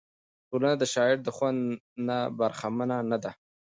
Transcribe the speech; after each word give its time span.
ټولنه 0.49 0.75
د 0.79 0.83
شاعر 0.93 1.17
د 1.23 1.29
خوند 1.37 1.59
نه 2.07 2.17
برخمنه 2.39 2.97
نه 3.11 3.17
ده. 3.23 3.31